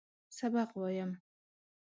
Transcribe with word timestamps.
سبق 0.37 0.69
وایم. 0.79 1.11